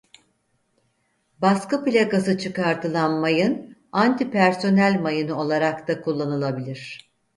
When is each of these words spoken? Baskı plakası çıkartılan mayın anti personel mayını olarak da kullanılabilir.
Baskı 1.41 1.85
plakası 1.85 2.37
çıkartılan 2.37 3.11
mayın 3.13 3.75
anti 3.91 4.31
personel 4.31 4.99
mayını 4.99 5.35
olarak 5.39 5.87
da 5.87 6.01
kullanılabilir. 6.01 7.11